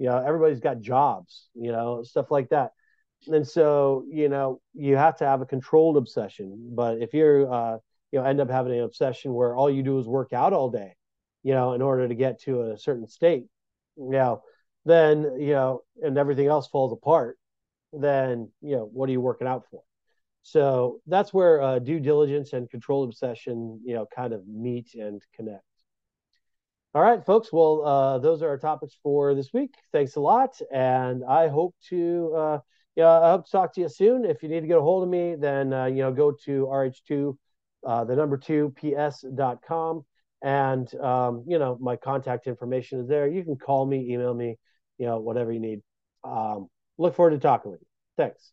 You 0.02 0.08
know, 0.08 0.18
everybody's 0.18 0.58
got 0.58 0.80
jobs. 0.80 1.48
You 1.54 1.70
know, 1.70 2.02
stuff 2.02 2.32
like 2.32 2.48
that. 2.48 2.72
And 3.28 3.46
so 3.46 4.04
you 4.10 4.28
know 4.28 4.60
you 4.74 4.96
have 4.96 5.16
to 5.18 5.26
have 5.26 5.42
a 5.42 5.46
controlled 5.46 5.96
obsession. 5.96 6.70
But 6.74 6.98
if 6.98 7.14
you're 7.14 7.52
uh, 7.52 7.78
you 8.10 8.18
know 8.18 8.24
end 8.24 8.40
up 8.40 8.50
having 8.50 8.72
an 8.72 8.82
obsession 8.82 9.32
where 9.32 9.54
all 9.54 9.70
you 9.70 9.84
do 9.84 10.00
is 10.00 10.08
work 10.08 10.32
out 10.32 10.52
all 10.52 10.70
day 10.70 10.96
you 11.44 11.54
know 11.54 11.72
in 11.72 11.82
order 11.82 12.08
to 12.08 12.14
get 12.14 12.40
to 12.42 12.70
a 12.70 12.78
certain 12.78 13.06
state 13.08 13.46
you 13.96 14.10
know 14.10 14.42
then 14.84 15.22
you 15.38 15.52
know 15.52 15.82
and 16.02 16.18
everything 16.18 16.48
else 16.48 16.66
falls 16.68 16.92
apart 16.92 17.38
then 17.92 18.50
you 18.60 18.74
know 18.74 18.90
what 18.92 19.08
are 19.08 19.12
you 19.12 19.20
working 19.20 19.46
out 19.46 19.64
for? 19.70 19.82
So 20.42 21.00
that's 21.06 21.32
where 21.32 21.62
uh, 21.62 21.78
due 21.78 22.00
diligence 22.00 22.52
and 22.54 22.68
controlled 22.68 23.08
obsession 23.08 23.80
you 23.84 23.94
know 23.94 24.06
kind 24.14 24.32
of 24.32 24.46
meet 24.48 24.94
and 24.94 25.22
connect 25.36 25.62
all 26.94 27.02
right 27.02 27.24
folks 27.24 27.52
well 27.52 27.82
uh, 27.84 28.18
those 28.18 28.42
are 28.42 28.48
our 28.48 28.58
topics 28.58 28.96
for 29.02 29.34
this 29.34 29.52
week 29.52 29.74
thanks 29.92 30.16
a 30.16 30.20
lot 30.20 30.58
and 30.72 31.22
i 31.24 31.48
hope 31.48 31.74
to 31.88 32.32
uh, 32.36 32.58
yeah, 32.94 33.08
I 33.08 33.30
hope 33.30 33.46
to 33.46 33.50
talk 33.50 33.74
to 33.74 33.80
you 33.80 33.88
soon. 33.88 34.24
If 34.24 34.42
you 34.42 34.48
need 34.48 34.60
to 34.60 34.66
get 34.66 34.76
a 34.76 34.82
hold 34.82 35.02
of 35.02 35.08
me, 35.08 35.34
then 35.34 35.72
uh, 35.72 35.86
you 35.86 36.02
know 36.02 36.12
go 36.12 36.32
to 36.44 36.66
rh2, 36.66 37.36
uh, 37.86 38.04
the 38.04 38.16
number 38.16 38.36
two 38.36 38.74
ps.com, 38.76 40.04
and 40.42 40.94
um, 40.96 41.44
you 41.46 41.58
know 41.58 41.78
my 41.80 41.96
contact 41.96 42.46
information 42.46 43.00
is 43.00 43.08
there. 43.08 43.26
You 43.28 43.44
can 43.44 43.56
call 43.56 43.86
me, 43.86 44.12
email 44.12 44.34
me, 44.34 44.58
you 44.98 45.06
know 45.06 45.18
whatever 45.18 45.52
you 45.52 45.60
need. 45.60 45.80
Um, 46.22 46.68
look 46.98 47.16
forward 47.16 47.30
to 47.30 47.38
talking 47.38 47.70
with 47.70 47.80
you. 47.80 47.86
Thanks. 48.16 48.52